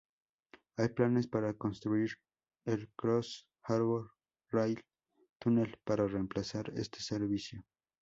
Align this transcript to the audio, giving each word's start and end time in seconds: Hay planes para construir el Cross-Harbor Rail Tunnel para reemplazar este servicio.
Hay 0.77 0.89
planes 0.89 1.27
para 1.27 1.53
construir 1.53 2.13
el 2.65 2.91
Cross-Harbor 2.95 4.09
Rail 4.49 4.83
Tunnel 5.37 5.77
para 5.83 6.07
reemplazar 6.07 6.73
este 6.75 7.01
servicio. 7.03 7.63